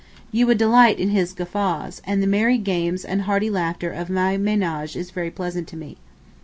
You 0.31 0.47
would 0.47 0.57
delight 0.57 0.99
in 0.99 1.09
his 1.09 1.31
guffaws, 1.31 2.01
and 2.05 2.23
the 2.23 2.25
merry 2.25 2.57
games 2.57 3.05
and 3.05 3.21
hearty 3.21 3.51
laughter 3.51 3.91
of 3.91 4.09
my 4.09 4.35
ménage 4.35 4.95
is 4.95 5.11
very 5.11 5.29
pleasant 5.29 5.67
to 5.67 5.77
me. 5.77 5.95